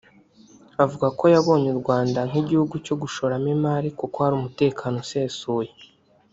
avuga 0.83 1.07
ko 1.17 1.23
yabonye 1.33 1.67
u 1.71 1.77
Rwanda 1.81 2.19
nk’ 2.29 2.35
igihugu 2.41 2.73
cyo 2.85 2.95
gushoramo 3.01 3.47
imari 3.55 3.89
kuko 3.99 4.15
hari 4.23 4.33
umutekano 4.37 4.95
usesuye 5.03 5.71